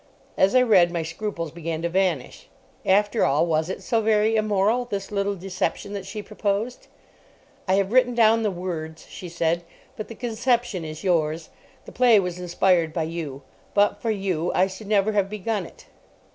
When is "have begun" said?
15.11-15.67